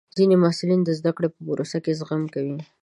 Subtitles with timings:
[0.17, 2.55] ځینې محصلین د زده کړې په پروسه کې زغم کوي.